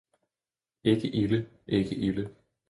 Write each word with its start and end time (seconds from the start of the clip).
"Ikke 0.83 1.07
ilde— 1.07 1.47
ikke 1.79 1.95
ilde..." 1.95 2.35